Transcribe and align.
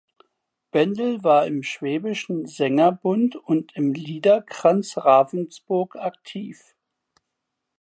Bendel 0.71 1.23
war 1.23 1.45
im 1.45 1.61
Schwäbischen 1.61 2.47
Sängerbund 2.47 3.35
und 3.35 3.75
im 3.75 3.93
Liederkranz 3.93 4.97
Ravensburg 4.97 5.95
aktiv. 5.95 6.73